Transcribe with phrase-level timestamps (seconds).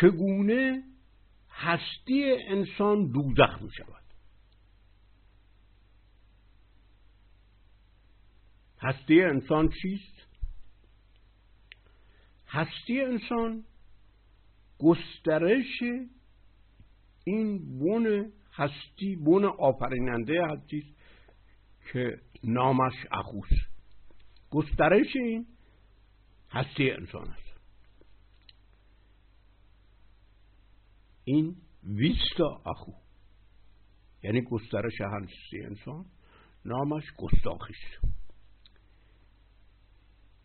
[0.00, 0.82] چگونه
[1.50, 4.02] هستی انسان دوزخ می شود؟
[8.82, 10.26] هستی انسان چیست؟
[12.48, 13.64] هستی انسان
[14.78, 15.82] گسترش
[17.24, 20.94] این بون هستی بون آفریننده هستی
[21.92, 23.50] که نامش اخوس
[24.50, 25.46] گسترش این
[26.50, 27.45] هستی انسان است.
[31.28, 32.92] این ویستا اخو
[34.22, 36.06] یعنی گسترش هستی انسان
[36.64, 38.16] نامش گستاخی است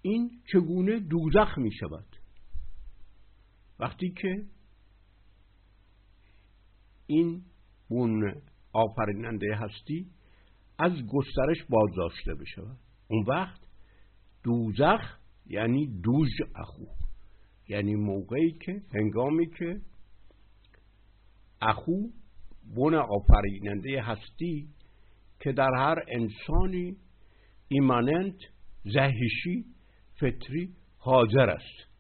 [0.02, 2.06] این چگونه دوزخ می شود؟
[3.80, 4.46] وقتی که
[7.08, 7.44] این
[7.90, 8.42] بون
[8.74, 10.08] آفریننده هستی
[10.80, 13.62] از گسترش بازداشته بشود اون وقت
[14.44, 16.86] دوزخ یعنی دوژ اخو
[17.68, 19.82] یعنی موقعی که هنگامی که
[21.62, 22.10] اخو
[22.76, 24.68] بون آفریننده هستی
[25.40, 26.98] که در هر انسانی
[27.68, 28.36] ایماننت
[28.84, 29.66] زهشی
[30.20, 31.92] فطری حاضر است.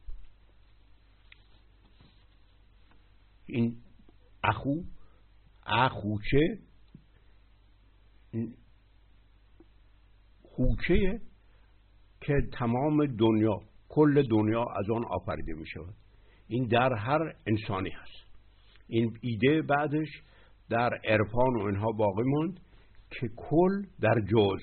[3.45, 3.77] این
[4.43, 4.81] اخو
[5.65, 6.59] اخوچه
[10.43, 11.21] خوچه
[12.21, 15.95] که تمام دنیا کل دنیا از آن آفریده می شود
[16.47, 18.30] این در هر انسانی هست.
[18.91, 20.07] این ایده بعدش
[20.69, 22.59] در ارفان و اینها باقی موند
[23.09, 24.59] که کل در جز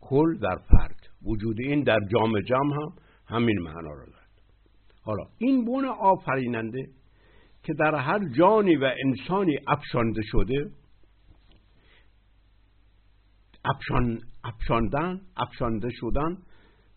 [0.00, 1.00] کل در فرد.
[1.22, 2.92] وجود این در جام جمع هم
[3.26, 4.30] همین معنا را دارد.
[5.02, 6.88] حالا این بون آفریننده
[7.62, 10.70] که در هر جانی و انسانی افشانده شده
[13.64, 16.36] افشان، افشاندن افشانده شدن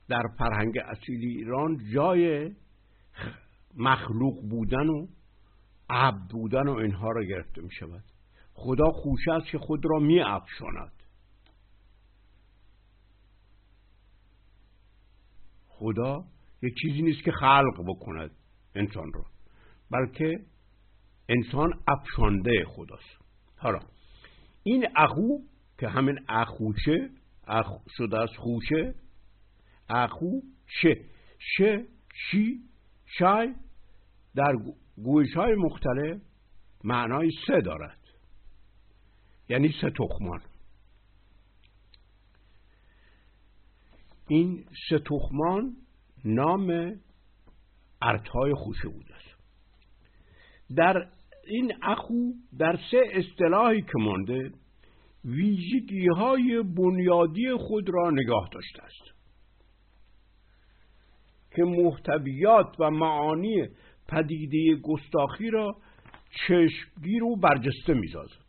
[0.10, 2.52] در فرهنگ اصیلی ایران جای
[3.78, 5.08] مخلوق بودن و
[5.90, 8.04] عبد بودن و اینها را گرفته می شود
[8.54, 10.92] خدا خوش است که خود را می افشاند
[15.68, 16.26] خدا
[16.62, 18.32] یک چیزی نیست که خلق بکند
[18.76, 19.26] انسان را
[19.92, 20.46] بلکه
[21.30, 23.18] انسان افشانده خداست.
[23.58, 23.80] حالا
[24.64, 25.40] این اخو
[25.80, 27.10] که همین اخوچه
[27.48, 27.68] اخ
[27.98, 28.96] شده از خوشه
[29.90, 30.40] اخو
[30.82, 31.06] شه
[31.58, 32.62] شه شی
[33.06, 33.56] شای
[34.36, 34.54] در
[35.04, 36.22] گویش های مختلف
[36.84, 38.00] معنای سه دارد.
[39.50, 40.42] یعنی سه تخمان.
[44.28, 45.76] این سه تخمان
[46.26, 46.96] نام
[48.02, 49.38] ارتهای خوشه بوده است
[50.76, 51.10] در
[51.48, 54.52] این اخو در سه اصطلاحی که مانده
[55.26, 59.18] ویژگی های بنیادی خود را نگاه داشته است.
[61.56, 63.68] که محتویات و معانی
[64.10, 65.76] پدیده گستاخی را
[66.48, 68.48] چشمگیر و برجسته می‌سازد.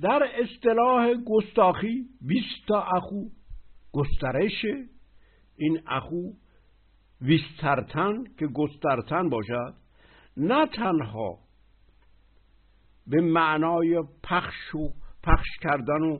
[0.00, 3.24] در اصطلاح گستاخی بیستا اخو
[3.92, 4.64] گسترش
[5.56, 6.32] این اخو
[7.20, 9.74] ویسترتن که گسترتن باشد
[10.36, 11.38] نه تنها
[13.06, 14.88] به معنای پخش و
[15.22, 16.18] پخش کردن و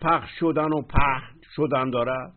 [0.00, 2.34] پخش شدن و پخش شدن دارد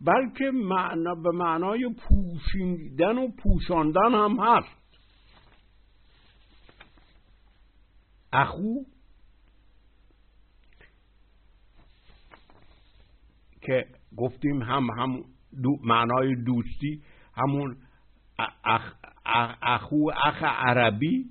[0.00, 4.78] بلکه معنا به معنای پوشیدن و پوشاندن هم هست.
[8.32, 8.74] اخو
[13.62, 13.86] که
[14.16, 15.24] گفتیم هم هم
[15.84, 17.02] معنای دوستی
[17.34, 17.76] همون
[18.64, 18.94] اخ
[19.62, 21.24] اخو اخ عربی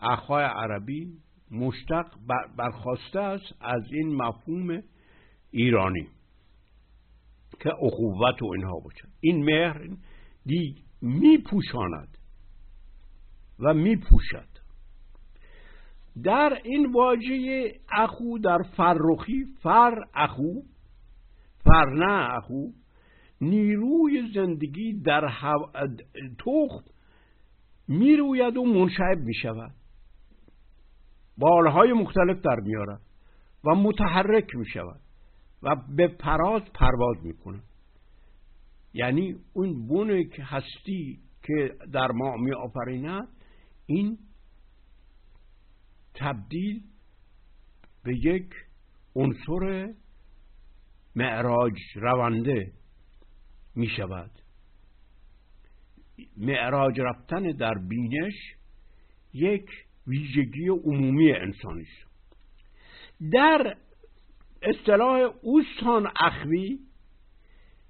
[0.00, 1.12] اخای عربی
[1.50, 2.06] مشتق
[2.56, 4.82] برخواسته است از این مفهوم
[5.50, 6.08] ایرانی.
[7.60, 9.88] که اخوت و اینها باشد این مهر
[10.46, 12.18] دی میپوشاند
[13.58, 14.48] و میپوشد.
[16.22, 20.52] در این واژه اخو در فرخی فر اخو
[21.64, 22.66] فرنه اخو
[23.40, 25.28] نیروی زندگی در
[26.38, 26.84] تخم
[27.88, 29.74] می‌روید و منشعب می‌شود.
[31.38, 33.00] بالهای مختلف در میارد
[33.64, 35.00] و متحرک می‌شود.
[35.62, 37.62] و به پراز پرواز می‌کنه.
[38.94, 43.28] یعنی اون بونه که هستی که در ما می آفریند
[43.86, 44.18] این
[46.14, 46.82] تبدیل
[48.04, 48.50] به یک
[49.14, 49.94] عنصر
[51.16, 52.72] معراج رونده
[53.74, 54.30] می شود
[56.36, 58.34] معراج رفتن در بینش
[59.32, 59.70] یک
[60.06, 62.08] ویژگی عمومی انسانی است
[63.32, 63.76] در
[64.62, 66.78] اصطلاح اوستان اخوی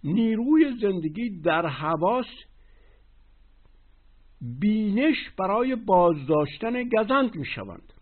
[0.04, 2.26] نیروی زندگی در حواس
[4.40, 7.92] بینش برای بازداشتن گزند می شوند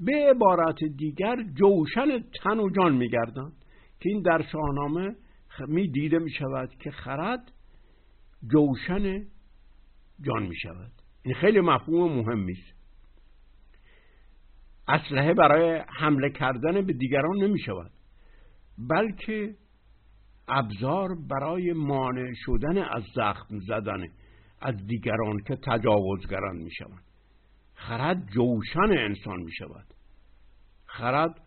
[0.00, 3.52] به عبارت دیگر جوشن تن و جان می گردند
[4.00, 5.16] که این در شاهنامه
[5.68, 7.52] می دیده می شود که خرد
[8.52, 9.26] جوشن
[10.20, 12.81] جان می شود این خیلی مفهوم مهمی است.
[14.88, 17.90] اسلحه برای حمله کردن به دیگران نمی شود
[18.78, 19.54] بلکه
[20.48, 24.08] ابزار برای مانع شدن از زخم زدن
[24.60, 27.02] از دیگران که تجاوزگران می شود
[27.74, 29.86] خرد جوشن انسان می شود
[30.86, 31.40] خرد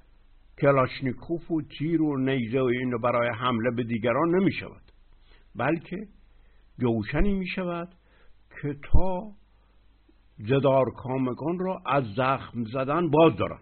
[0.62, 4.82] کلاشنیکوف و تیر و نیزه و این برای حمله به دیگران نمی شود
[5.56, 6.08] بلکه
[6.80, 7.96] جوشنی می شود
[8.62, 9.32] که تا
[10.44, 13.60] جدار کامگان را از زخم زدن باز دارن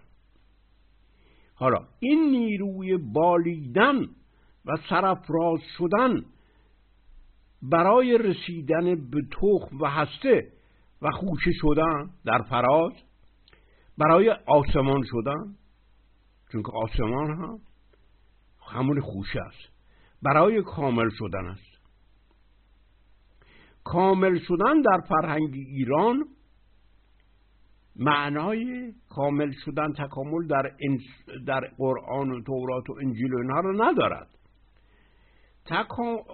[1.56, 4.02] حالا این نیروی بالیدن
[4.66, 6.26] و سرفراز شدن
[7.62, 10.52] برای رسیدن به تخم و هسته
[11.02, 12.94] و خوشه شدن در فراز
[13.98, 15.56] برای آسمان شدن
[16.52, 17.60] چون که آسمان هم
[18.72, 19.74] همون خوشه است
[20.22, 21.74] برای کامل شدن است.
[23.84, 26.26] کامل شدن در فرهنگ ایران
[27.96, 30.72] معنای کامل شدن تکامل در,
[31.48, 34.30] در قرآن و تورات و انجیل و اینها رو ندارد.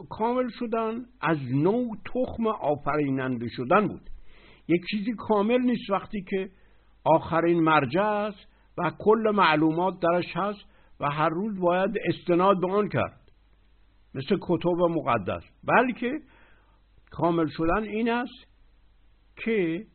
[0.10, 4.10] کامل شدن از نوع تخم آفریننده شدن بود.
[4.68, 6.50] یک چیزی کامل نیست وقتی که
[7.04, 8.48] آخرین مرجع است
[8.78, 10.60] و کل معلومات درش هست
[11.00, 13.32] و هر روز باید استناد به آن کرد.
[14.16, 15.44] مثل کتب مقدس.
[15.64, 16.20] بلکه
[17.12, 18.48] کامل شدن این است
[19.36, 19.86] که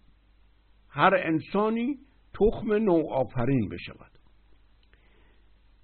[0.94, 1.99] هر انسانی
[2.35, 4.11] تخم نوع آفرین بشود.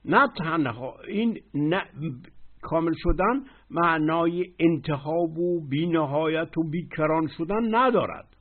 [0.05, 1.83] نه تنها این نه
[2.63, 8.37] کامل شدن معنای انتخاب و بینهایت و بیکران شدن ندارد.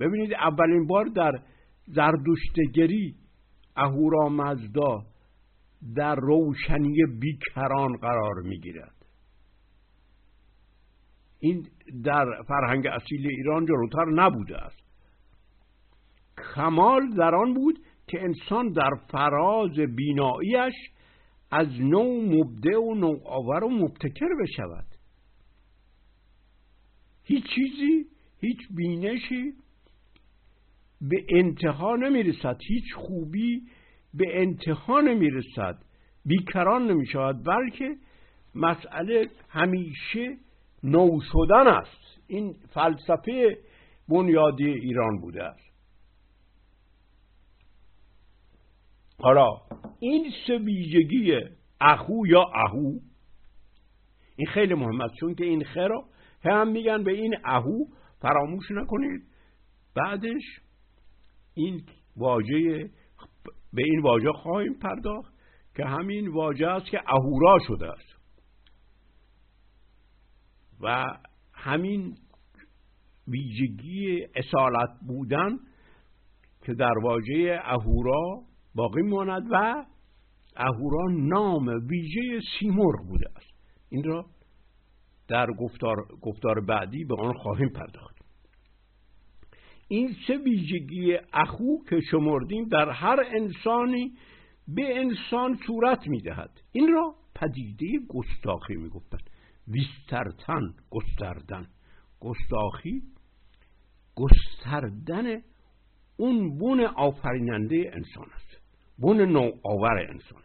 [0.00, 1.32] ببینید اولین بار در
[1.86, 3.14] زردشتگری
[3.76, 5.02] اهورا مزدا
[5.96, 9.06] در روشنی بیکران قرار می‌گیرد.
[11.38, 11.66] این
[12.04, 14.89] در فرهنگ اصیل ایران جلوتر نبوده است.
[16.54, 20.74] کمال در آن بود که انسان در فراز بیناییش
[21.50, 24.86] از نوع مبدع و نوآور و مبتکر بشود.
[27.24, 28.06] هیچ چیزی
[28.40, 29.52] هیچ بینشی
[31.00, 32.58] به انتها نمی‌رسد.
[32.68, 33.62] هیچ خوبی
[34.14, 35.78] به انتها نمی‌رسد.
[36.24, 37.96] بیکران نمی شود بلکه
[38.54, 40.36] مسئله همیشه
[40.84, 42.20] نو شدن است.
[42.26, 43.58] این فلسفه
[44.08, 45.69] بنیادی ایران بوده است.
[49.22, 49.60] حالا
[50.00, 51.38] این سه ویژگی
[51.80, 52.98] اخو یا اهو
[54.36, 56.04] این خیلی مهم است چون که این خرا
[56.44, 57.84] هم میگن به این اهو
[58.20, 59.22] فراموش نکنید.
[59.94, 60.42] بعدش
[61.54, 61.82] این
[62.16, 62.90] واژه
[63.72, 65.34] به این واژه خواهیم پرداخت
[65.76, 68.16] که همین واژه است که اهورا شده است.
[70.80, 71.04] و
[71.54, 72.16] همین
[73.28, 75.58] ویژگی اصالت بودن
[76.62, 79.84] که در واژه اهورا باقی ماند و
[80.56, 83.50] اهورا نام ویژه سیمرغ بوده است.
[83.88, 84.26] این را
[85.28, 88.16] در گفتار, گفتار بعدی به آن خواهیم پرداخت.
[89.88, 94.12] این سه ویژگی اخو که شمردیم در هر انسانی
[94.68, 99.30] به انسان صورت می‌دهد این را پدیده گستاخی می‌گفتند
[99.68, 101.66] ویسترتن گستردن.
[102.20, 103.02] گستاخی
[104.16, 105.42] گستردن
[106.16, 108.49] اون بون آفریننده انسان است.
[109.00, 110.42] بون نوآور انسان.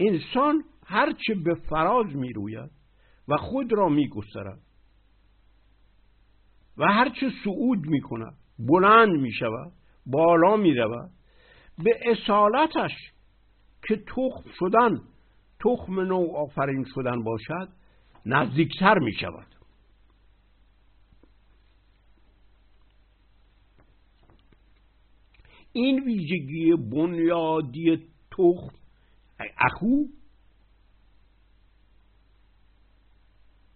[0.00, 2.70] انسان هرچه به فراز می روید
[3.28, 4.60] و خود را می گسترد
[6.76, 9.72] و هرچه صعود می کند بلند می شود
[10.06, 11.10] بالا می رود
[11.78, 12.92] به اصالتش
[13.88, 15.00] که تخم شدن
[15.60, 17.68] تخم نو آفرین شدن باشد
[18.26, 19.55] نزدیکتر می شود
[25.76, 28.74] این ویژگی بنیادی تخم
[29.58, 30.04] اخو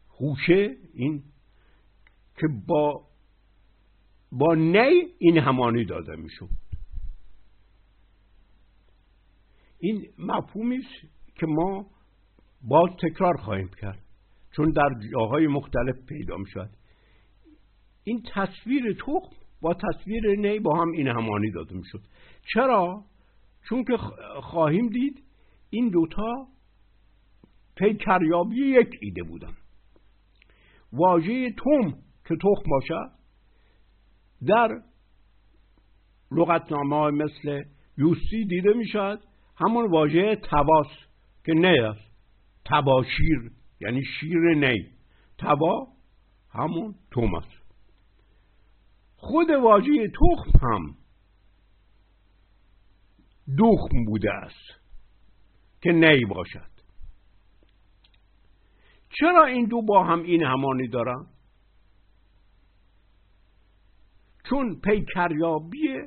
[0.08, 1.22] خوشه این
[2.36, 3.06] که با
[4.32, 6.48] با نی این همانی داده می‌شد.
[9.78, 11.86] این مفهومی است که ما
[12.62, 14.04] باز تکرار خواهیم کرد
[14.56, 16.70] چون در جاهای مختلف پیدا می شود
[18.04, 22.00] این تصویر تخم با تصویر نی با هم این همانی داده می شد
[22.54, 23.04] چرا؟
[23.68, 23.96] چون که
[24.42, 25.22] خواهیم دید
[25.70, 26.46] این دوتا
[27.76, 29.52] پیکریابی یک ایده بودن.
[30.92, 31.92] واژه توم
[32.28, 33.10] که تخم باشد
[34.46, 34.68] در
[36.32, 37.62] لغتنامه مثل
[37.98, 39.20] یوستی دیده می‌شد
[39.56, 40.86] همون واژه تواس
[41.46, 42.10] که نی است.
[42.64, 43.50] تباشیر
[43.80, 44.86] یعنی شیر نی.
[45.38, 45.88] تبا
[46.52, 47.59] همون توماس
[49.20, 50.96] خود واژه تخم هم
[53.58, 54.80] دخم بوده است
[55.82, 56.70] که نی باشد
[59.10, 61.26] چرا این دو با هم این همانی دارن؟
[64.48, 65.98] چون پیکریابی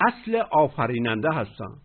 [0.00, 1.80] اصل آفریننده هستن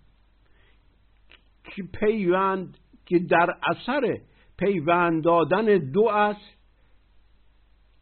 [1.64, 4.18] که پیوند که در اثر
[4.58, 6.38] پیوند دادن دو از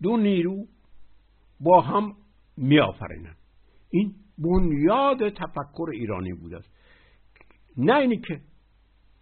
[0.01, 0.65] دو نیرو
[1.59, 2.15] با هم
[2.61, 3.35] می آفرینن
[3.89, 6.69] این بنیاد تفکر ایرانی بوده است
[7.77, 8.41] نه اینی که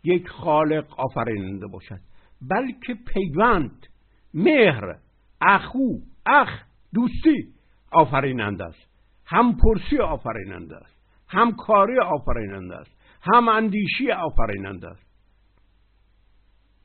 [0.04, 2.00] یک خالق آفریننده باشد
[2.42, 3.88] بلکه پیوند
[4.34, 5.00] مهر
[5.42, 6.50] اخو اخ
[6.94, 7.54] دوستی
[7.92, 8.90] آفریننده است.
[9.26, 10.96] هم پرسی آفریننده است.
[11.28, 12.92] هم کاری آفریننده است.
[13.22, 15.10] هم اندیشی آفریننده است.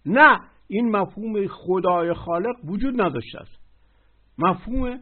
[0.07, 3.59] نه این مفهوم خدای خالق وجود نداشته است.
[4.39, 5.01] مفهوم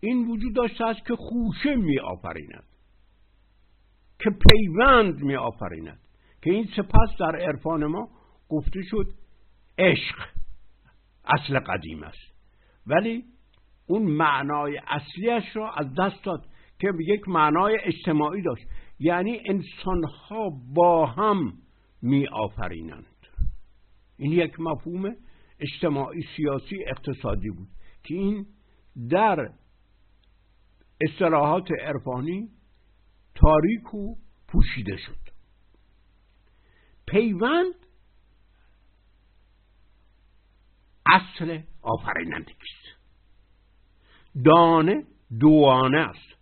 [0.00, 2.64] این وجود داشته است که خوشه می آفریند.
[4.18, 6.00] که پیوند می آفریند.
[6.42, 8.08] که این سپس در عرفان ما
[8.48, 9.06] گفته شد
[9.78, 10.16] عشق
[11.24, 12.32] اصل قدیم است.
[12.86, 13.24] ولی
[13.86, 16.46] اون معنای اصلیش را از دست داد
[16.78, 18.66] که یک معنای اجتماعی داشت.
[19.00, 21.52] یعنی انسانها با هم
[22.02, 23.04] می آفرینند.
[24.18, 25.16] این یک مفهوم
[25.60, 27.68] اجتماعی سیاسی اقتصادی بود
[28.02, 28.46] که این
[29.10, 29.50] در
[31.00, 32.48] اصطلاحات عرفانی
[33.34, 34.16] تاریک و
[34.48, 35.18] پوشیده شد.
[37.06, 37.74] پیوند
[41.06, 42.98] اصل آفرینندگی است
[44.44, 45.04] دانه
[45.40, 46.38] دوانه است.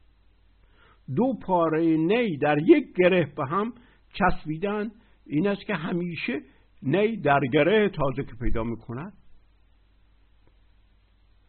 [1.16, 3.74] دو پاره نی در یک گره به هم
[4.12, 4.90] چسبیدن.
[5.26, 6.40] این است که همیشه
[6.82, 9.12] نی در گره تازه که پیدا می‌کند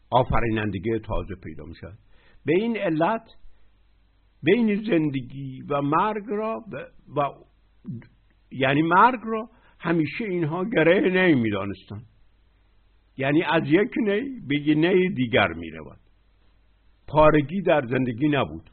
[0.09, 1.97] آفرینندگی تازه پیدا می‌شد
[2.47, 3.23] به این علت
[4.43, 6.63] بین زندگی و مرگ را
[7.15, 7.21] و
[8.51, 9.49] یعنی مرگ را
[9.79, 12.05] همیشه اینها گره نی می‌دانستند.
[13.17, 15.99] یعنی از یک نی به یک نی دیگر می رود
[17.07, 18.69] پارگی در زندگی نبود.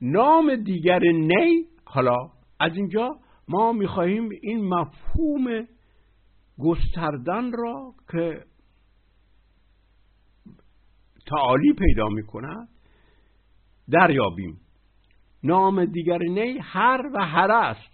[0.00, 2.16] نام دیگر نی حالا
[2.60, 3.16] از اینجا
[3.48, 5.66] ما می‌خواهیم این مفهوم
[6.58, 8.44] گستردن را که
[11.30, 12.68] تعالی پیدا می‌کند
[13.90, 14.60] دریابیم.
[15.42, 17.90] نام دیگر نی هر و هر است.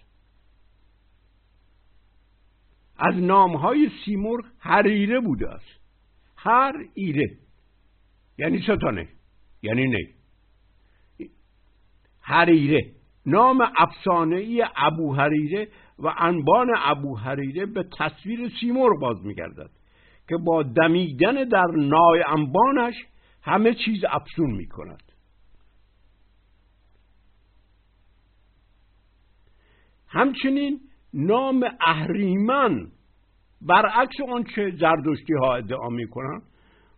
[2.99, 5.81] از نامهای سیمرغ هریره بوده است.
[6.37, 7.31] هر ایره.
[8.39, 9.09] یعنی ستانه
[9.63, 10.09] یعنی نی
[12.23, 12.93] هریره
[13.27, 19.71] نام افسانه ای ابو هریره و انبان ابو هریره به تصویر سیمرغ باز میگردد
[20.29, 22.95] که با دمیدن در نای انبانش
[23.47, 25.13] همه چیز افسون می کند
[30.09, 30.81] همچنین
[31.15, 32.93] نام اهریمن
[33.61, 36.43] برعکس آنچه زردشتی ها ادعا می کنند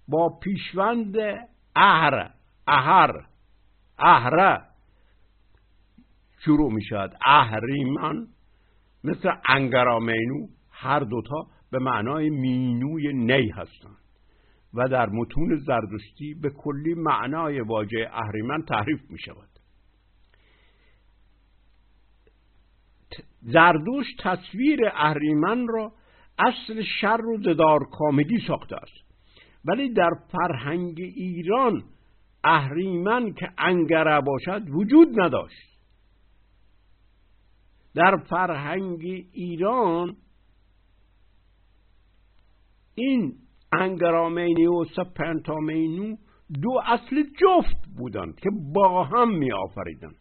[0.08, 1.16] با پیشوند
[1.76, 2.30] اهر
[2.66, 3.26] اهر
[3.98, 4.62] اهره
[6.44, 8.26] شروع می شود اهریمن
[9.04, 14.07] مثل انگرامینو هر دوتا به معنای مینوی نی هستند.
[14.74, 19.48] و در متون زردشتی به کلی معنای واژه اهریمن تحریف می شود
[23.42, 25.92] زردوش تصویر اهریمن را
[26.38, 29.08] اصل شر و زدار کامگی ساخته است.
[29.64, 31.84] ولی در فرهنگ ایران
[32.44, 35.78] اهریمن که انگره باشد وجود نداشت.
[37.94, 40.16] در فرهنگ ایران
[42.94, 43.34] این
[43.72, 46.16] انگرامینی و سپنتامینو
[46.62, 50.16] دو اصل جفت بودند که با هم می آفریدند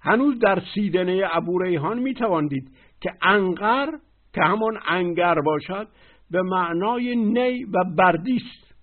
[0.00, 3.90] هنوز در سیدنه ابو ریحان می تواندید که انگر
[4.34, 5.88] که همان انگر باشد
[6.30, 8.74] به معنای نی و بردیست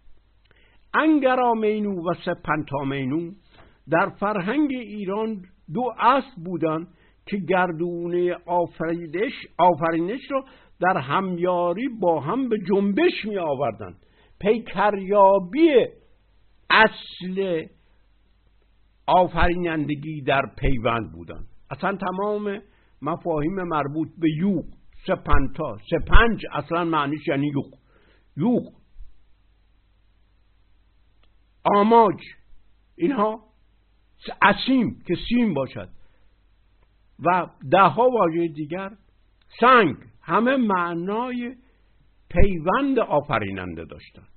[0.93, 3.31] انگرامینو و سپنتامینو
[3.89, 5.41] در فرهنگ ایران
[5.74, 6.88] دو اصل بودند
[7.25, 10.45] که گردونه آفرینش, آفرینش را
[10.79, 14.05] در همیاری با هم به جنبش می آوردند
[14.39, 15.86] پیکریابی
[16.70, 17.65] اصل
[19.08, 22.62] آفرینندگی در پیوند بودند اصلا تمام
[23.01, 24.65] مفاهیم مربوط به یوق
[25.08, 27.74] سپنتا سپنج اصلا معنیش یعنی یوق
[28.38, 28.74] یوق
[31.63, 32.20] آماج
[32.96, 33.39] اینها
[34.41, 35.89] اسیم که سیم باشد.
[37.20, 38.91] و ده ها واژه دیگر
[39.60, 39.96] سنگ.
[40.25, 41.55] همه معنای
[42.29, 44.27] پیوند آفریننده داشتند.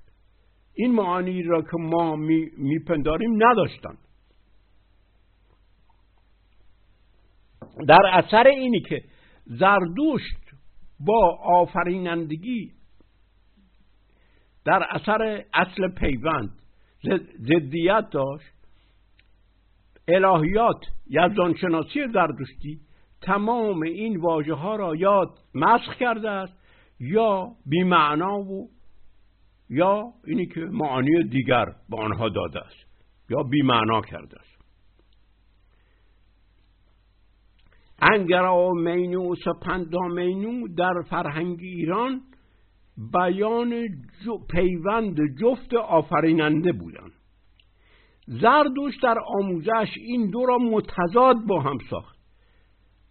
[0.74, 2.16] این معانی را که ما
[2.56, 3.98] میپنداریم نداشتند.
[7.88, 9.04] در اثر اینی که
[9.46, 10.50] زردوشت
[11.00, 12.72] با آفرینندگی
[14.64, 16.50] در اثر اصل پیوند
[17.40, 18.52] ضدیت داشت
[20.08, 22.80] الهیات یزدانشناسی زردشتی
[23.22, 26.58] تمام این واژه ها را یا مسخ کرده است
[27.00, 28.68] یا بیمعنا و
[29.70, 32.88] یا اینی که معانی دیگر به آنها داده است
[33.30, 34.58] یا بیمعنا کرده است.
[38.02, 42.20] انگرا مینو و سپندا مینو در فرهنگ ایران
[43.12, 43.88] بیان
[44.50, 47.12] پیوند جفت آفریننده بودند.
[48.26, 52.17] زردوش در آموزش این دو را متضاد با هم ساخت.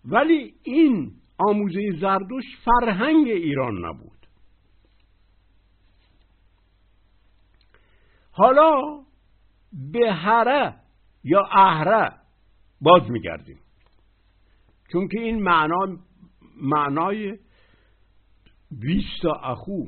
[0.08, 4.28] ولی این آموزه زردوش فرهنگ ایران نبود.
[8.32, 9.04] حالا
[9.92, 10.76] به هره
[11.24, 12.14] یا اهره
[12.82, 13.60] باز میگردیم.
[14.92, 15.98] چون که این معنا
[16.62, 17.40] معنای
[18.72, 19.86] بیستا اخو.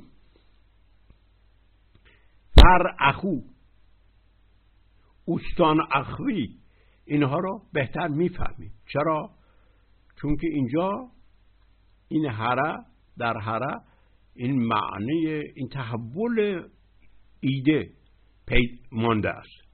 [2.55, 3.41] فر اخو.
[5.25, 6.55] اوستان اخوی.
[7.05, 8.71] اینها رو بهتر می‌فهمیم.
[8.93, 9.38] چرا؟
[10.21, 11.07] چون که اینجا
[12.07, 12.77] این هره
[13.17, 13.81] در هره
[14.35, 16.63] این معنی این تحول
[17.39, 17.89] ایده
[18.47, 19.69] پید مانده است.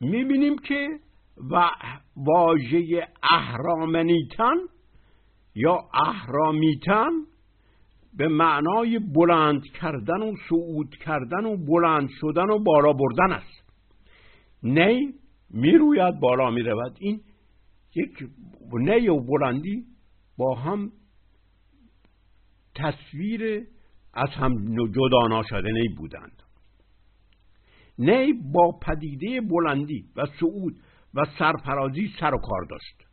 [0.00, 0.88] می‌بینیم که
[1.50, 1.70] و
[2.16, 4.54] واژه اهرامنیتن
[5.54, 7.10] یا اهرامیتن
[8.16, 13.72] به معنای بلند کردن و صعود کردن و بلند شدن و بالا بردن است.
[14.62, 15.14] نی
[15.50, 16.96] می‌روید بالا می‌رود.
[17.00, 17.20] این
[17.96, 18.28] یک
[18.72, 19.84] نی و بلندی
[20.36, 20.92] با هم
[22.74, 23.66] تصویر
[24.14, 24.52] از هم
[24.92, 26.42] جدا ناشدنی بودند.
[27.98, 30.76] نی با پدیده بلندی و صعود
[31.14, 33.06] و سرفرازی سر و کار داشت.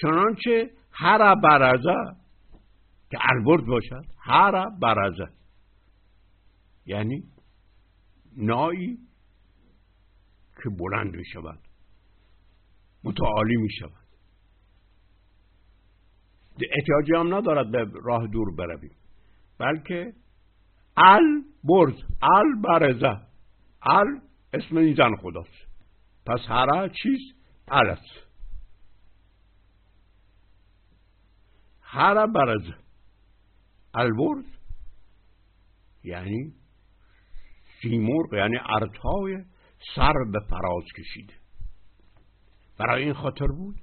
[0.00, 2.16] چنانچه هر برزه
[3.10, 5.28] که البرد باشد هر برزه.
[6.86, 7.22] یعنی
[8.36, 8.98] نایی
[10.62, 11.58] که بلند می شود
[13.04, 14.03] متعالی می شود
[16.76, 18.96] احتیاجی هم ندارد به راه دور برویم.
[19.58, 20.12] بلکه
[20.96, 23.20] ال برز ال برزه
[23.86, 24.20] ال
[24.52, 25.66] اسم این زن خداست.
[26.26, 27.20] پس هر چیز
[27.68, 28.24] ال است.
[31.82, 32.74] هر برزه.
[33.94, 34.44] البرز
[36.04, 36.52] یعنی
[37.82, 39.44] سیمرغ یعنی ارتای
[39.94, 41.34] سر به فراز کشیده.
[42.78, 43.80] برای این خاطر بود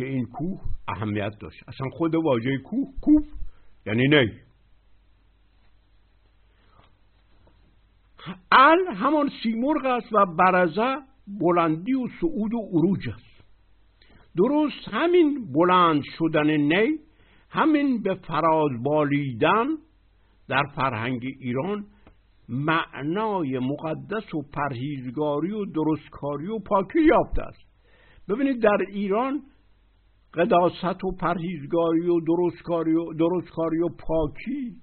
[0.00, 1.68] که این کوه اهمیت داشت.
[1.68, 3.22] اصلا خود واژه کوه کوه
[3.86, 4.32] یعنی نی.
[8.52, 10.96] ال همان سیمرغ است و برزه
[11.40, 13.44] بلندی و صعود و عروج است.
[14.36, 16.98] درست همین بلند شدن نی
[17.50, 19.66] همین به فراز بالیدن
[20.48, 21.86] در فرهنگ ایران
[22.48, 27.70] معنای مقدس و پرهیزگاری و درستکاری و پاکی یافته است.
[28.28, 29.42] ببینید در ایران
[30.34, 34.76] قداست و پرهیزگاری و درستکاری و درستکاری و پاکی.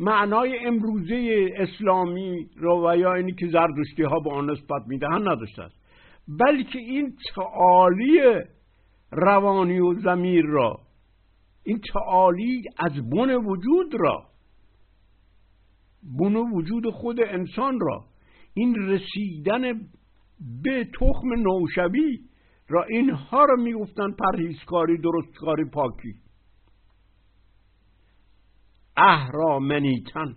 [0.00, 5.62] معنای امروزه اسلامی را و یا اینی که زردشتی ها به آن نسبت می‌دهند نداشته
[5.62, 5.76] است.
[6.28, 8.20] بلکه این تعالی
[9.12, 10.80] روانی و زمیر را
[11.64, 14.24] این تعالی از بن وجود را
[16.18, 18.04] بن وجود خود انسان را
[18.54, 19.72] این رسیدن
[20.62, 22.20] به تخم نوشبی
[22.68, 26.14] را اینها را می‌گفتن پرهیزکاری درستکاری پاکی.
[28.96, 30.36] اهرامنیتن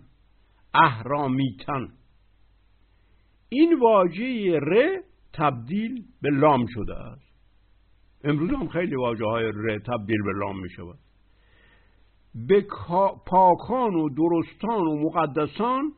[0.74, 1.88] اهرامیتن
[3.50, 5.02] این واژه ر
[5.34, 7.28] تبدیل به لام شده است.
[8.24, 11.00] امروز هم خیلی واجه های ر تبدیل به لام می شود
[12.36, 12.66] به
[13.26, 15.94] پاکان و درستان و مقدسان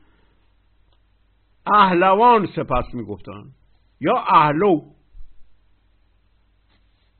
[1.74, 3.54] اهلوان سپس می‌گفتند
[4.00, 4.80] یا اهلو.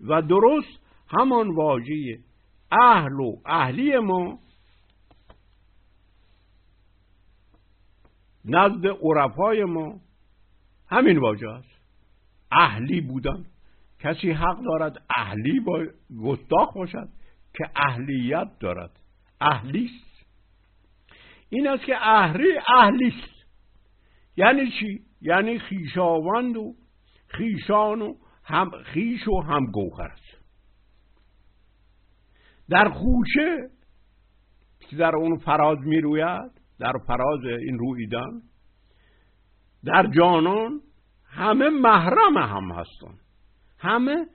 [0.01, 2.19] و درست همان واژه
[2.73, 4.39] اهل و اهلی ما
[8.45, 10.01] نزد عرفای ما
[10.89, 11.81] همین واژه است.
[12.53, 13.45] اهلی بودن.
[13.99, 15.87] کسی حق دارد اهلی با
[16.23, 17.09] گستاخ باشد
[17.55, 18.91] که اهلیت دارد.
[19.41, 20.27] اهلیست
[21.49, 23.31] این است که اهلی اهلیست
[24.37, 26.75] یعنی چی؟ یعنی خیشاوند و
[27.27, 28.15] خیشان و
[28.51, 30.03] هم خیش و هم گوهر.
[30.03, 30.41] است
[32.69, 33.71] در خوشه
[34.81, 38.43] که در اون فراز می روید در فراز این رویدن
[39.85, 40.81] در جانان
[41.25, 43.19] همه محرم هم هستن.
[43.79, 44.27] همه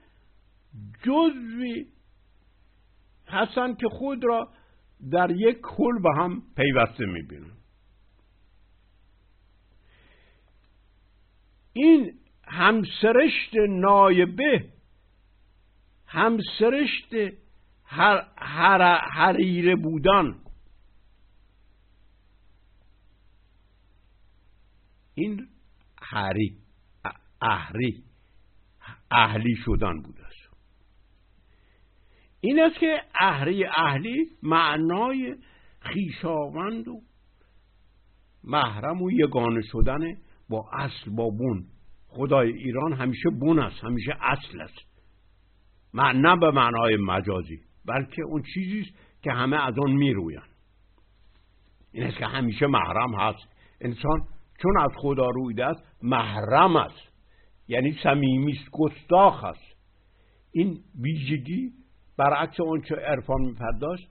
[1.02, 1.86] جزوی
[3.28, 4.48] هستن که خود را
[5.10, 7.56] در یک کل به هم پیوسته می‌بینن.
[11.72, 12.12] این
[12.46, 14.72] همسرشت نایبه
[16.06, 17.14] همسرشت
[17.84, 20.34] هر هر حریره بودن
[25.14, 25.48] این
[26.02, 26.58] حری
[27.42, 28.04] اهری
[29.10, 30.36] اهلی شدن بوده است
[32.40, 35.36] این است که اهری اهلی معنای
[35.80, 37.02] خیشاوند و
[38.44, 40.16] محرم و یگانه شدن
[40.48, 41.66] با اصل با بون
[42.16, 44.78] خدای ایران همیشه بون است همیشه اصل است.
[45.94, 50.48] نه به معنای مجازی بلکه اون چیزی است که همه از آن میرویند.
[51.92, 53.48] این است که همیشه محرم هست.
[53.80, 54.20] انسان
[54.62, 57.12] چون از خدا رویده است محرم است.
[57.68, 59.76] یعنی صمیمی است گستاخ است.
[60.52, 61.72] این ویژگی
[62.18, 62.56] برعکس
[62.88, 64.08] چه عرفان میپرداشت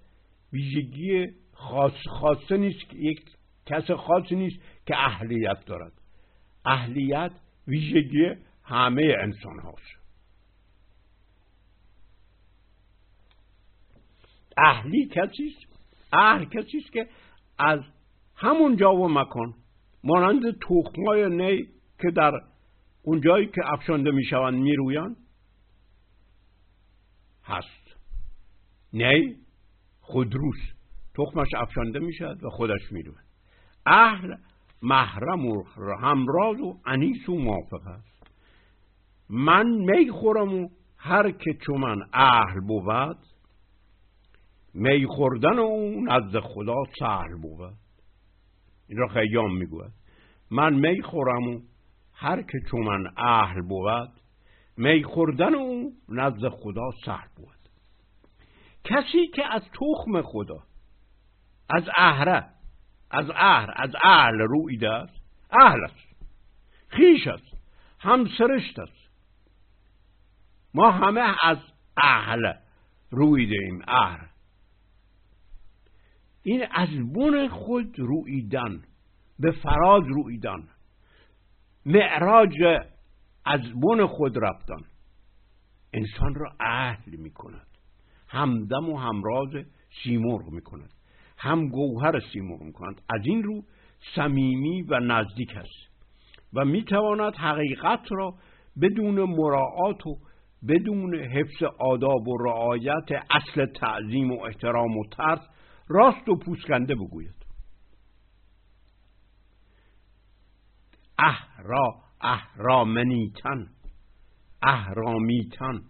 [0.54, 3.20] ویژگی خاص خاصه نیست یک
[3.66, 5.92] کس خاصی نیست که اهلیت دارد.
[6.66, 7.32] اهلیت
[7.68, 10.06] ویژگی همه انسان هاست
[14.58, 15.80] اهلی کسی است؟
[16.14, 17.08] اهل کسی است که
[17.58, 17.80] از
[18.36, 19.54] همون جا و مکان
[20.04, 21.68] مانند تخمای نی
[22.02, 22.32] که در
[23.02, 25.16] اون جایی که افشانده می‌شوند میرویان
[27.44, 27.98] هست.
[28.94, 29.36] نی
[30.00, 30.60] خودروس
[31.16, 33.18] تخمش افشانده می‌شد و خودش می‌روه
[33.86, 34.36] اهل
[34.82, 35.64] محرم و
[36.02, 38.32] همراز و انیس و موافق است.
[39.30, 43.18] من می خورم و هر که چون من اهل بود
[44.74, 47.74] می خوردن او نزد خدا سهل بود.
[48.88, 49.92] این را خیام می‌گوید.
[50.52, 51.62] من می خورم و
[52.14, 54.12] هر که چون من اهل بود
[54.78, 57.56] می خوردن او نزد خدا سهل بود.
[58.84, 60.60] کسی که از تخم خدا
[61.70, 62.55] از اهره
[63.16, 66.16] از اهل از اهل رویده است اهل است.
[66.88, 67.58] خیش است
[68.00, 69.10] همسرشت است.
[70.74, 71.58] ما همه از
[71.98, 72.54] اهل
[73.12, 74.26] رویده ایم اهل.
[76.44, 78.84] این از بون خود رویدن
[79.40, 80.68] به فراز رویدن
[81.86, 82.56] معراج
[83.46, 84.86] از بون خود رفتن.
[85.94, 87.68] انسان را اهل می کند
[88.28, 89.66] همدم و همراز
[90.04, 90.95] سیمرغ می کند
[91.38, 93.64] هم گوهر سیمرغ کند از این رو
[94.16, 95.96] صمیمی و نزدیک است
[96.54, 98.34] و می تواند حقیقت را
[98.82, 100.18] بدون مراعات و
[100.68, 105.40] بدون حفظ آداب و رعایت اصل تعظیم و احترام و ترس
[105.88, 107.36] راست و پوسکنده بگوید.
[111.18, 113.68] اهرا اهرامنیتن
[114.62, 115.82] اهرامیتن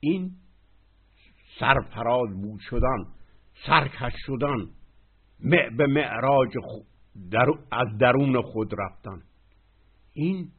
[0.00, 0.30] این
[1.60, 3.21] سرفراز بود شدن.
[3.66, 4.70] سرکش شدن
[5.76, 6.50] به معراج
[7.30, 9.22] در از درون خود رفتن.
[10.12, 10.52] این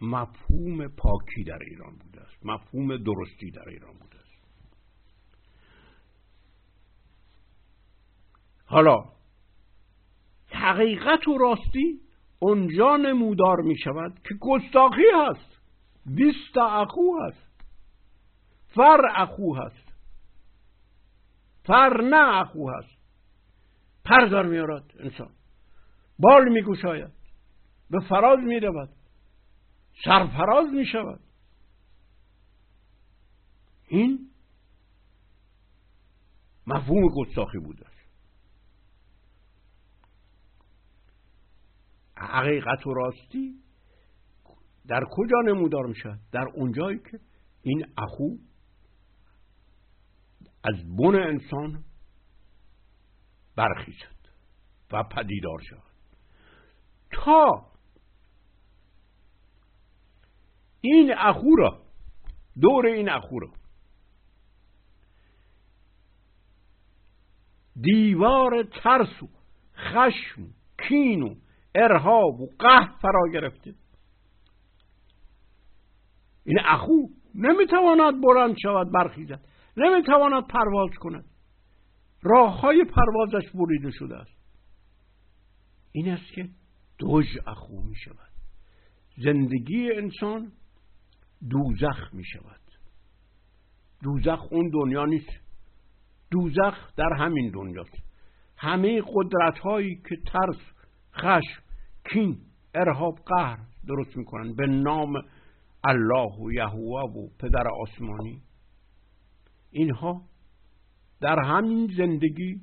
[0.00, 4.08] مفهوم پاکی در ایران بوده است مفهوم درستی در ایران بوده
[8.68, 9.04] حالا
[10.50, 12.00] حقیقت و راستی
[12.38, 15.58] اونجا نمودار می شود که گستاخی هست
[16.06, 17.64] بیست اخو هست
[18.66, 19.87] فر اخو هست.
[21.68, 22.98] فر نه اخو هست.
[24.04, 25.30] پر در میارد انسان.
[26.18, 27.12] بال میگوشاید
[27.90, 28.88] به فراز می رود
[30.04, 31.20] سرفراز می شود
[33.88, 34.30] این
[36.66, 37.86] مفهوم گستاخی بوده
[42.16, 43.54] حقیقت و راستی
[44.86, 47.20] در کجا نمودار میشه در اونجایی که
[47.62, 48.36] این اخو
[50.64, 51.84] از بن انسان
[53.56, 54.18] برخیزد
[54.92, 55.82] و پدیدار شود.
[57.12, 57.66] تا
[60.80, 61.82] این اخو را
[62.60, 63.48] دور این اخو را
[67.80, 69.28] دیوار ترس و
[69.76, 70.54] خشم
[70.88, 71.34] کین و
[71.74, 73.74] ارهاب و قهر فرا گرفته.
[76.44, 76.92] این اخو
[77.34, 79.47] نمی‌تواند بلند شود برخیزد.
[79.78, 81.24] نمی‌تواند پرواز کند.
[82.22, 84.38] راه های پروازش بریده شده است.
[85.92, 86.48] این است که
[86.98, 88.32] دوژ اخو می شود.
[89.16, 90.52] زندگی انسان
[91.50, 92.60] دوزخ می شود.
[94.02, 95.40] دوزخ اون دنیا نیست.
[96.30, 97.98] دوزخ در همین دنیاست.
[98.56, 100.60] همه قدرت هایی که ترس
[101.14, 101.62] خشم
[102.12, 102.38] کین
[102.74, 105.12] ارهاب قهر درست می‌کنن به نام
[105.84, 108.42] الله و یهوه و پدر آسمانی.
[109.70, 110.22] اینها
[111.20, 112.60] در همین زندگی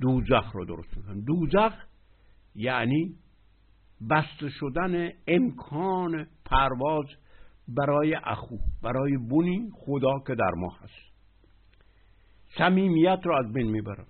[0.00, 1.20] دوزخ رو درست می‌کنن.
[1.20, 1.72] دوزخ
[2.54, 3.14] یعنی
[4.10, 7.06] بسته شدن امکان پرواز
[7.68, 11.10] برای اخو برای بونی خدا که در ما هست.
[12.58, 14.06] صمیمیت را از بین می‌برن.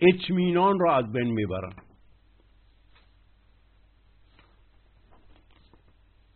[0.00, 1.72] اطمینان را از بین می‌برن.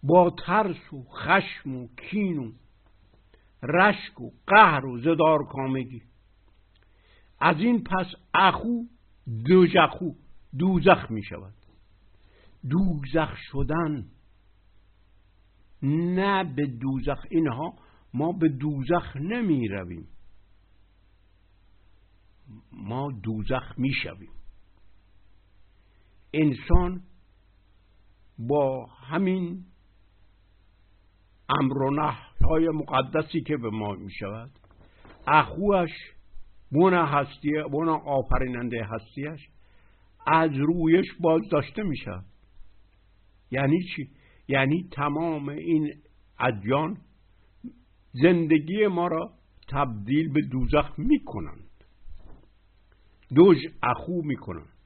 [0.03, 2.53] با ترس و خشم و کین و
[3.63, 6.03] رشک و قهر و زدار کامگی.
[7.41, 8.83] از این پس اخو
[9.45, 10.11] دوزخو
[10.59, 11.55] دوزخ می شود.
[12.71, 14.07] دوزخ شدن
[15.83, 17.75] نه به دوزخ اینها
[18.15, 20.09] ما به دوزخ نمی رویم.
[22.73, 24.33] ما دوزخ می شویم.
[26.35, 27.03] انسان
[28.39, 29.65] با همین
[31.49, 32.13] امر و
[32.51, 34.51] های مقدسی که به ما می شود
[35.27, 35.91] اخوش
[36.73, 39.49] بون هستی بون آفریننده هستیش
[40.27, 42.25] از رویش باز داشته می شود
[43.51, 44.11] یعنی چی؟
[44.49, 45.93] یعنی تمام این
[46.39, 46.97] ادیان
[48.13, 49.31] زندگی ما را
[49.69, 51.71] تبدیل به دوزخ می کنند
[53.35, 54.77] دوج اخو می کنند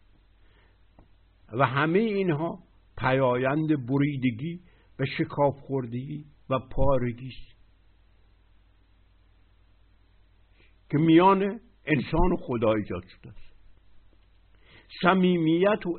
[1.53, 2.59] و همه اینها
[2.99, 4.61] پیایند بریدگی
[4.99, 7.32] و شکاف خوردگی و پارگی.
[10.90, 13.50] که میان انسان و خدا ایجاد شده است.
[15.02, 15.98] صمیمیت و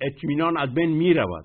[0.00, 1.44] اطمینان از بین می رود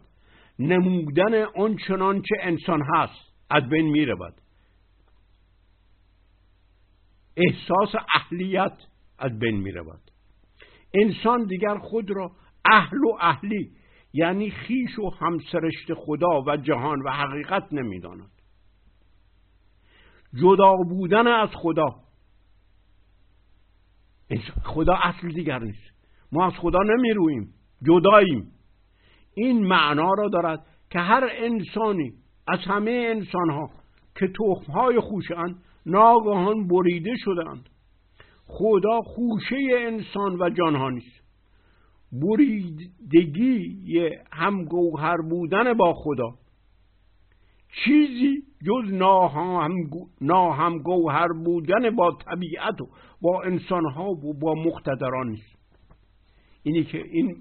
[0.60, 4.34] نمودن آن چنان چه انسان هست از بین می رود
[7.38, 8.78] احساس اهلیت
[9.20, 10.02] از بین می رود
[10.94, 12.32] انسان دیگر خود را
[12.66, 13.72] اهل و اهلی
[14.14, 18.32] یعنی خیش و همسرشت خدا و جهان و حقیقت نمی‌داند.
[20.42, 21.88] جدا بودن از خدا.
[24.64, 25.92] خدا اصل دیگر نیست.
[26.32, 27.54] ما از خدا نمی‌رویم.
[27.84, 28.52] جداییم.
[29.34, 32.12] این معنا را دارد که هر انسانی
[32.48, 33.70] از همه انسانها
[34.20, 37.70] که تخمهای خوشند ناگهان بریده شدند
[38.48, 41.27] خدا خوشه انسان و جانها نیست.
[42.12, 46.34] بریدگی همگوهر بودن با خدا.
[47.84, 48.94] چیزی جز
[50.22, 52.88] ناهمگوهر بودن با طبیعت و
[53.22, 55.58] با انسانها و با مقتدران نیست.
[56.64, 57.36] اینی که این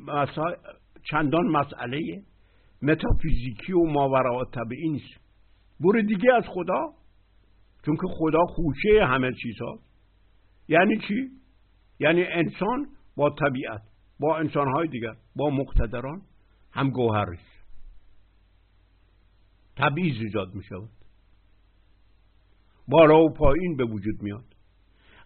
[1.11, 2.23] چندان مسئله
[2.83, 5.21] متافیزیکی و ماورا طبیعی نیست.
[5.81, 6.93] بریدگی از خدا
[7.85, 9.57] چون که خدا خوشه همه چیز
[10.69, 11.31] یعنی چی؟
[12.01, 13.83] یعنی انسان با طبیعت.
[14.21, 16.23] با انسانهای دیگر با مقتدران
[16.73, 17.57] هم گوهر است
[19.77, 20.89] تبعیض ایجاد می شود
[22.89, 24.45] بالا و پایین به وجود میاد.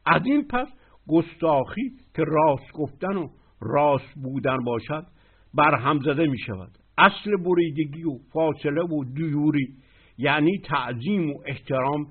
[0.07, 0.68] از این پس
[1.09, 3.29] گستاخی که راست گفتن و
[3.61, 5.07] راست بودن باشد
[5.55, 9.76] بر هم زده می شود اصل بریدگی و فاصله و دیوری
[10.18, 12.07] یعنی تعظیم و احترام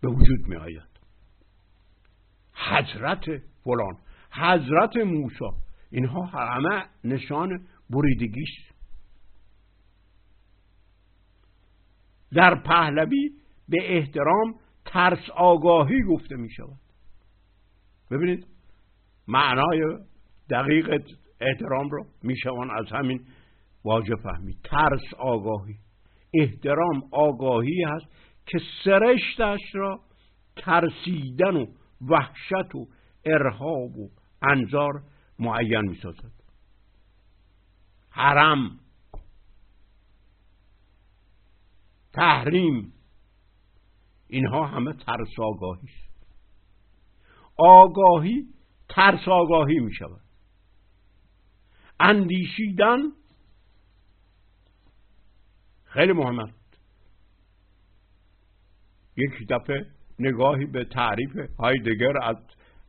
[0.00, 0.90] به وجود می آید
[2.52, 3.24] حضرت
[3.64, 3.96] فلان
[4.30, 5.44] حضرت موسی
[5.90, 8.70] اینها همه نشان بریدگیست
[12.32, 13.30] در پهلوی
[13.68, 16.80] به احترام ترس آگاهی گفته می شود.
[18.10, 18.46] ببینید
[19.28, 19.80] معنای
[20.50, 21.02] دقیق
[21.40, 23.20] احترام رو می شوان از همین
[23.84, 24.58] واژه فهمید.
[24.64, 25.74] ترس آگاهی.
[26.34, 28.06] احترام آگاهی هست
[28.46, 30.00] که سرشتش را
[30.56, 31.66] ترسیدن و
[32.08, 32.86] وحشت و
[33.24, 34.10] ارهاب و
[34.42, 35.02] انظار
[35.40, 36.32] معین می سازد
[38.10, 38.78] حرم
[42.12, 42.92] تحریم
[44.28, 46.10] اینها همه ترس آگاهی است.
[47.56, 48.46] آگاهی
[48.88, 50.20] ترس آگاهی می شود
[52.00, 52.98] اندیشیدن
[55.84, 56.78] خیلی مهم است
[59.16, 59.86] یک دفعه
[60.18, 62.36] نگاهی به تعریف هایدگر از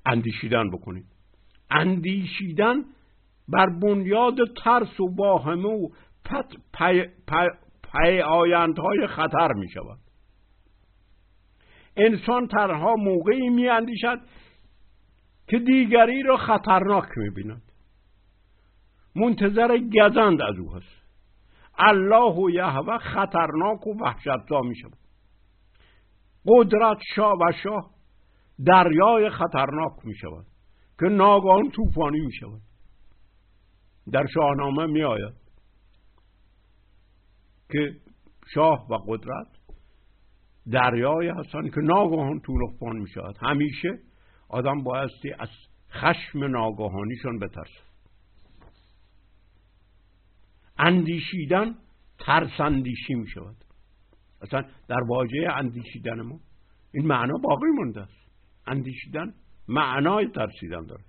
[0.05, 1.10] اندیشیدن بکنید.
[1.71, 2.83] اندیشیدن
[3.47, 5.89] بر بنیاد ترس و واهمه و
[6.25, 7.05] پت پی,
[7.91, 9.99] پی, آیندهای خطر می شود
[11.97, 14.19] انسان تنها موقعی می اندیشد
[15.47, 17.61] که دیگری را خطرناک می بیند
[19.15, 21.01] منتظر گزند از او هست.
[21.77, 24.97] الله و یهوه خطرناک و وحشتزا می شود
[26.47, 27.89] قدرت شاه و شاه
[28.65, 30.45] دریای خطرناک می شود
[31.01, 32.61] که ناگهان طوفانی می شود
[34.11, 35.33] در شاهنامه می آید
[37.71, 37.95] که
[38.53, 39.47] شاه و قدرت
[40.71, 43.99] دریای هستند که ناگهان طوفان می شود همیشه
[44.49, 45.49] آدم بایستی از
[45.91, 47.83] خشم ناگهانیشون بترسه
[50.77, 51.75] اندیشیدن
[52.19, 53.55] ترس اندیشی می شود
[54.41, 56.39] اصلا در واژه اندیشیدن ما
[56.93, 58.31] این معنا باقی مونده است.
[58.67, 59.33] اندیشیدن
[59.71, 61.05] معنای ترسیدن دارد.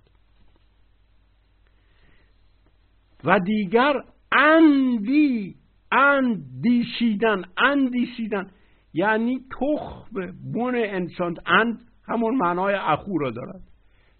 [3.23, 3.93] و دیگر
[4.31, 5.55] اندی
[5.91, 8.51] اندیشیدن اندیشیدن.
[8.93, 13.61] یعنی تخم بن انسان اند همون معنای اخو را دارد.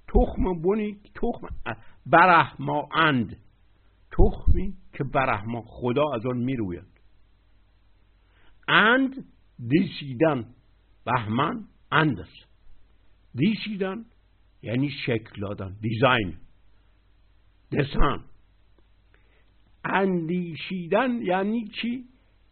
[0.07, 1.47] تخم بنی تخم
[2.05, 3.37] برهما اند.
[4.11, 7.01] تخمی که برهما خدا از آن می‌روید.
[8.67, 9.25] اند
[9.67, 10.45] دیسیدن
[11.05, 12.47] بهمن اند است.
[13.35, 14.05] دیسیدن
[14.63, 16.37] یعنی شکل دادن design
[17.71, 18.23] دسان
[19.85, 22.05] اندیشیدن یعنی چی؟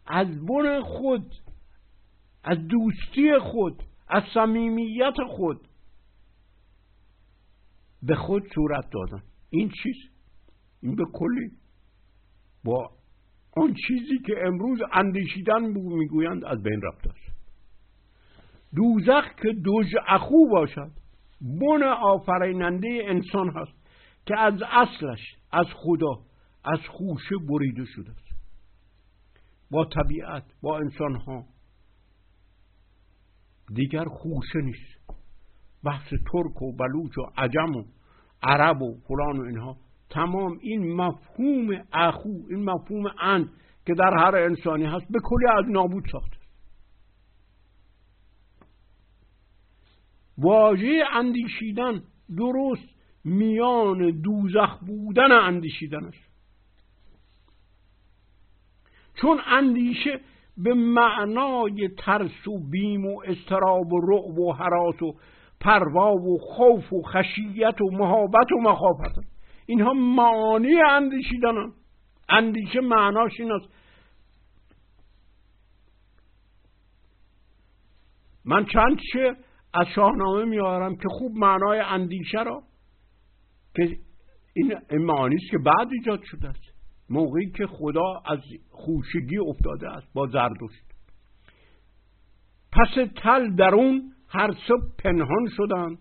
[0.06, 1.34] از بن خود
[2.44, 5.68] از دوستی خود از صمیمیت خود.
[8.02, 9.22] به خود صورت دادن.
[9.50, 9.96] این چیز؟
[10.82, 11.50] این به کلی.
[12.64, 12.90] با
[13.56, 17.32] آن چیزی که امروز اندیشیدن می‌گویند از بین رفته است
[18.74, 21.01] دوزخ که دوژ اخو باشد.
[21.42, 23.72] بن آفریننده انسان هست
[24.26, 26.18] که از اصلش از خدا
[26.64, 28.32] از خوشه بریده شده است.
[29.70, 31.44] با طبیعت با انسان ها
[33.74, 35.02] دیگر خوشه نیست.
[35.84, 37.84] بحث ترک و بلوچ و عجم و
[38.42, 39.76] عرب و فلان و اینها.
[40.10, 43.50] تمام این مفهوم اخو این مفهوم اند
[43.86, 46.41] که در هر انسانی هست به کلی از نابود ساخته.
[50.38, 52.02] واژه اندیشیدن
[52.36, 52.88] درست
[53.24, 56.32] میان دوزخ بودن اندیشیدن است
[59.14, 60.20] چون اندیشه
[60.56, 65.14] به معنای ترس و بیم و استراب و رعب و حراس و
[65.60, 69.20] پروا و خوف و خشیت و محابت و مخافت.
[69.66, 71.54] اینها معانی اندیشیدن.
[72.28, 73.68] اندیشه معناش این است.
[78.44, 79.36] من چند چه
[79.74, 82.62] از شاهنامه میارم که خوب معنای اندیشه را
[83.76, 83.98] که
[84.54, 86.72] این معانی است که بعد ایجاد شده است.
[87.10, 88.38] موقعی که خدا از
[88.70, 90.92] خوشگی افتاده است با زردشت
[92.72, 95.98] پس تل درون هر صبح پنهان شدند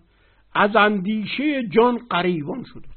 [0.55, 2.95] از اندیشه جان قریبان شدند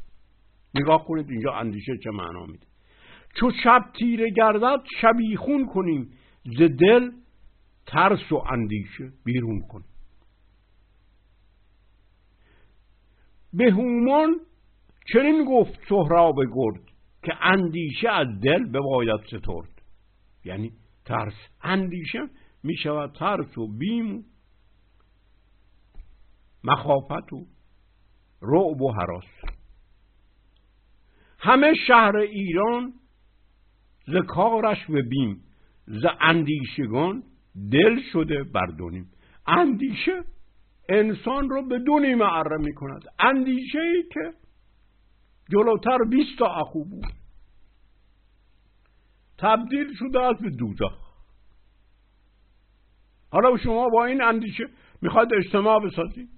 [0.74, 2.66] نگاه کنید اینجا اندیشه چه معنا میده.
[3.40, 6.10] چو شب تیره گردد شبیخون کنیم
[6.44, 7.10] ز دل
[7.86, 9.93] ترس و اندیشه بیرون کنیم.
[13.56, 14.40] به هومان
[15.12, 16.84] چنین گفت سهراب گرد
[17.22, 19.82] که اندیشه از دل به باید سترد.
[20.44, 20.72] یعنی
[21.04, 22.20] ترس اندیشه
[22.62, 24.22] می شود ترس و بیم و
[26.64, 27.46] مخافت و
[28.42, 29.54] رعب و حراس.
[31.38, 32.92] همه شهر ایران
[34.06, 35.44] ز کارش به بیم
[35.86, 37.22] ز اندیشگان
[37.72, 39.10] دل شده بردونیم
[39.46, 40.24] اندیشه
[40.88, 44.32] انسان رو به دو نیمه اره می کند اندیشه ای که
[45.50, 47.06] جلوتر بیست تا اخو بود.
[49.38, 50.98] تبدیل شده از به دوزخ.
[53.30, 54.64] حالا شما با این اندیشه
[55.02, 56.28] می‌خواید اجتماع بسازید.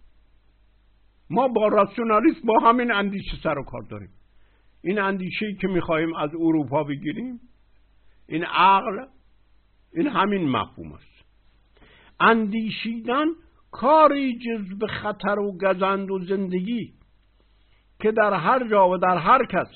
[1.30, 4.10] ما با راسیونالیسم با همین اندیشه سر و کار داریم.
[4.82, 7.40] این اندیشه که می‌خواهیم از اروپا بگیریم
[8.28, 9.06] این عقل
[9.94, 11.24] این همین مفهوم است.
[12.20, 13.26] اندیشیدن
[13.80, 16.94] کاری جز خطر و گزند و زندگی
[18.00, 19.68] که در هر جا و در هر کس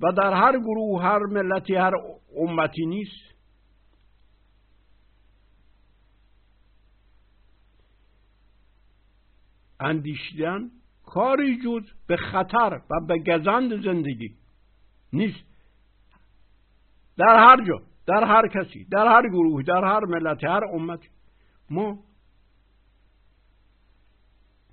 [0.00, 1.92] و در هر گروه هر ملتی هر
[2.36, 3.32] امتی نیست.
[9.80, 10.70] اندیشیدن
[11.06, 14.34] کاری جز به خطر و به گزند زندگی
[15.12, 15.44] نیست.
[17.16, 21.00] در هر جا در هر کسی در هر گروه در هر ملت هر امت
[21.70, 21.98] ما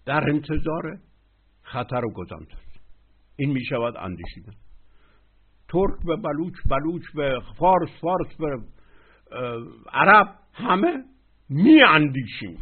[0.06, 0.98] در انتظار
[1.62, 2.48] خطر و گزند
[3.36, 4.54] این می شود اندیشیدن.
[5.70, 8.58] ترک به بلوچ بلوچ به فارس فارس به
[9.94, 11.04] عرب همه
[11.50, 12.60] می اندیشیم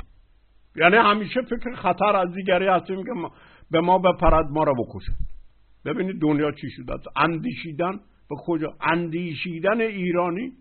[0.76, 3.12] یعنی همیشه فکر خطر از دیگری هستیم که
[3.72, 5.14] به ما بپرد ما را بکشد.
[5.86, 10.52] ببینید دنیا چی شده اندیشیدن به کجا؟ اندیشیدن ایرانی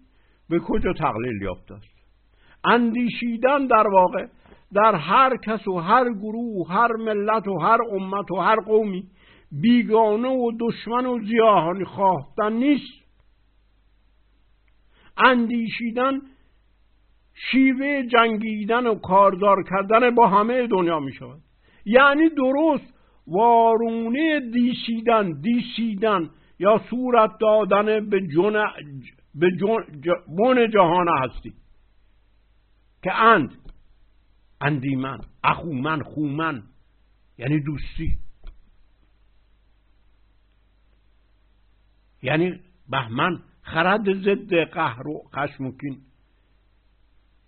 [0.49, 1.97] به کجا تقلیل یافته است؟
[2.65, 4.27] اندیشیدن در واقع
[4.75, 9.05] در هر کس و هر گروه هر ملت و هر امت و هر قومی
[9.53, 13.07] بیگانه و دشمن و زیاهانی خواهتن نیست.
[15.17, 16.21] اندیشیدن
[17.35, 21.41] شیوه جنگیدن و کاردار کردن با همه دنیا می شود.
[21.85, 22.95] یعنی درست
[23.27, 28.53] وارونه دیسیدن دیسیدن یا صورت دادن به جن
[29.35, 31.53] به جن جهان هستی
[33.03, 33.66] که اند
[34.61, 36.63] اندیمن اخومن خومن
[37.39, 38.19] یعنی دوستی.
[42.23, 46.01] یعنی بهمن خرد ضد قهر و خشمکین.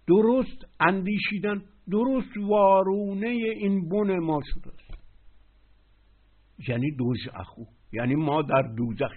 [0.07, 4.99] درست اندیشیدن درست وارونه این بن ما شده است.
[6.69, 7.65] یعنی دوز اخو.
[7.93, 9.13] یعنی ما در دوزخ.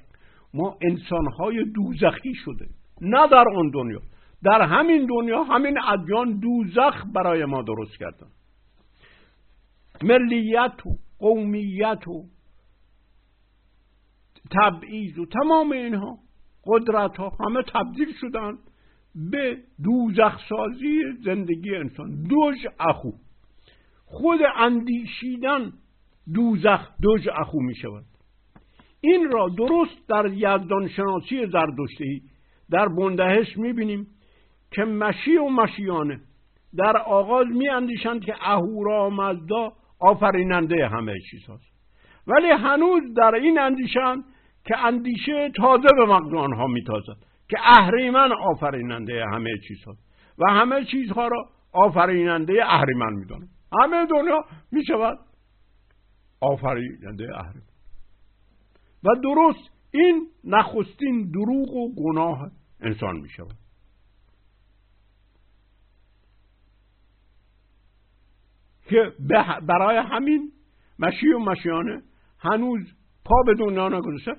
[0.54, 2.68] ما انسانهای دوزخی شده.
[3.02, 4.02] نه در آن دنیا.
[4.44, 8.28] در همین دنیا همین ادیان دوزخ برای ما درست کردن.
[10.04, 12.26] ملیت و قومیت و
[14.52, 16.18] تبعیض و تمام اینها
[16.66, 18.58] قدرت ها همه تبدیل شدن
[19.16, 22.24] به دوزخ سازی زندگی انسان.
[22.24, 23.12] دوج اخو.
[24.06, 25.74] خود اندیشیدن
[26.34, 28.06] دوزخ دوج اخو می شود.
[29.02, 32.22] این را درست در یزدان شناسی زردشتی
[32.70, 34.08] در بندهش می بینیم.
[34.72, 36.22] که مشی و مشیانه
[36.78, 41.72] در آغاز می اندیشند که اهورا مزدا آفریننده همه چیز هست
[42.28, 44.24] ولی هنوز در این اندیشند
[44.66, 47.18] که اندیشه تازه به مغز آنها میتازد
[47.50, 49.96] که اهریمن آفریننده همه چیزها
[50.38, 53.48] و همه چیزها را آفریننده اهریمن میدانه
[53.82, 55.18] همه دنیا می‌شود
[56.42, 57.66] آفریننده اهریمن.
[59.04, 62.52] و درست این نخستین دروغ و گناه
[62.82, 63.30] انسان می
[68.92, 69.14] که
[69.68, 70.52] برای همین
[71.00, 72.02] مشی و مشیانه
[72.40, 72.94] هنوز
[73.26, 74.32] پا به دنیا نگذاشته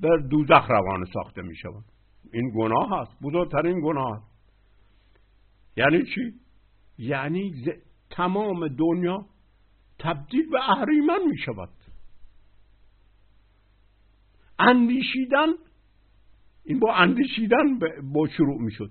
[0.00, 1.84] در دوزخ روانه ساخته می شود
[2.32, 3.16] این گناه هست.
[3.22, 4.26] بزرگترین گناه هست.
[5.76, 6.34] یعنی چی؟
[6.98, 7.64] یعنی
[8.10, 9.26] تمام دنیا
[9.98, 11.68] تبدیل به اهریمن می شود
[14.58, 15.48] اندیشیدن
[16.64, 17.78] این با اندیشیدن
[18.12, 18.90] با شروع می شد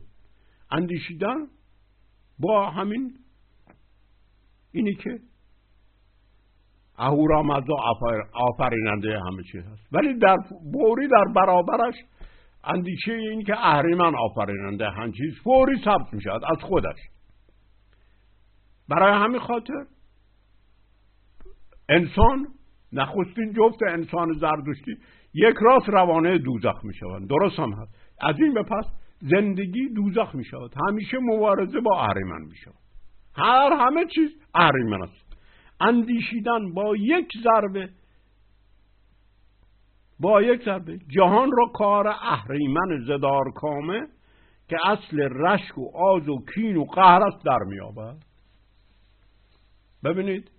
[0.71, 1.47] اندیشیدن
[2.39, 3.17] با همین
[4.76, 5.19] اینی که
[6.97, 7.76] اهورامزدا
[8.34, 9.88] آفریننده همه چیز هست.
[9.91, 10.38] ولی در
[10.73, 11.95] فوری در برابرش
[12.63, 16.97] اندیشه این که اهریمن آفریننده هم چیز فوری ثبت می شود از خودش.
[18.89, 19.86] برای همین خاطر
[21.89, 22.47] انسان
[22.91, 24.97] نخستین جفت انسان زردشتی
[25.34, 27.95] یک راست روانه دوزخ می شود درست هم هست.
[28.21, 28.86] از این به پس
[29.21, 32.84] زندگی دوزخ می شود همیشه مبارزه با اهریمن می شود
[33.36, 35.25] هر همه چیز اهریمن است.
[35.79, 37.89] اندیشیدن با یک ضربه
[40.19, 44.07] با یک ضربه جهان را کار اهریمن زدار کامه
[44.69, 48.17] که اصل رشک و آز و کین و قهر است در میابد
[50.03, 50.51] ببینید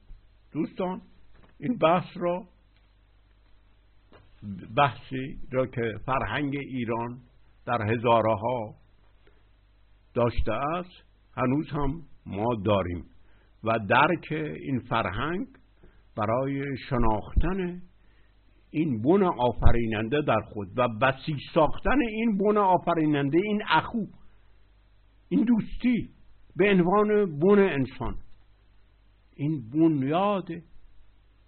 [0.53, 1.03] دوستان
[1.61, 2.45] این بحث را
[4.77, 7.19] بحثی را که فرهنگ ایران
[7.67, 8.75] در هزارها
[10.15, 11.05] داشته است
[11.37, 13.05] هنوز هم ما داریم
[13.65, 15.47] و درک این فرهنگ
[16.17, 17.83] برای شناختن
[18.71, 24.07] این بن آفریننده در خود و بسیج ساختن این بن آفریننده این اخو
[25.29, 26.11] این دوستی
[26.57, 28.15] به عنوان بن انسان.
[29.37, 30.49] این بنیاد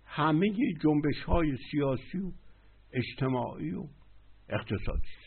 [0.04, 0.48] همه
[0.82, 2.32] جنبش های سیاسی و
[2.92, 3.84] اجتماعی و
[4.48, 5.17] اقتصادی.